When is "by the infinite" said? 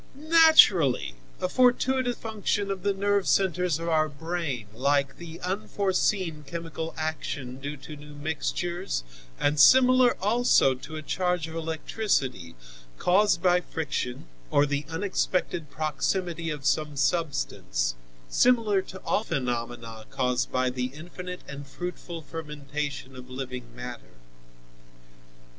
20.51-21.41